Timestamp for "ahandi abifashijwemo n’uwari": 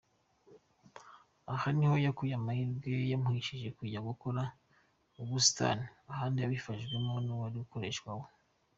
6.13-7.53